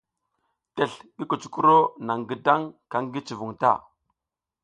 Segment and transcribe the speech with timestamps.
[0.75, 3.71] Tesl ngi kucukuro naƞ gidang ka ki cuvun ta.